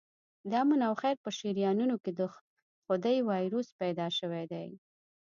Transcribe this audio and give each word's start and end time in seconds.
د 0.49 0.51
آمن 0.61 0.81
او 0.87 0.93
خیر 1.01 1.15
په 1.25 1.29
شریانونو 1.37 1.95
کې 2.03 2.11
د 2.19 2.21
خدۍ 2.85 3.17
وایروس 3.29 3.67
پیدا 3.81 4.07
شوی 4.17 4.43
دی. 4.51 4.69